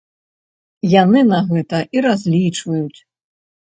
Яны 0.93 1.19
на 1.31 1.43
гэта 1.53 1.85
і 1.97 2.07
разлічваюць. 2.09 2.99